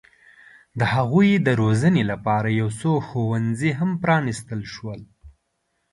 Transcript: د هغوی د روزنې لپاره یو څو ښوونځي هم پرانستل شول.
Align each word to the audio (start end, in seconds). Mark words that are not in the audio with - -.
د 0.79 0.81
هغوی 0.93 1.29
د 1.45 1.47
روزنې 1.61 2.03
لپاره 2.11 2.47
یو 2.59 2.69
څو 2.79 2.91
ښوونځي 3.07 3.71
هم 3.79 3.89
پرانستل 4.03 4.61
شول. 4.73 5.01